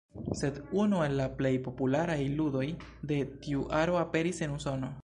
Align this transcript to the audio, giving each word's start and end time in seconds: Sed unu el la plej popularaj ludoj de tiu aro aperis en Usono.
Sed 0.37 0.55
unu 0.83 1.01
el 1.07 1.13
la 1.19 1.27
plej 1.41 1.51
popularaj 1.67 2.17
ludoj 2.41 2.67
de 3.13 3.21
tiu 3.47 3.65
aro 3.83 4.03
aperis 4.07 4.45
en 4.49 4.61
Usono. 4.61 4.95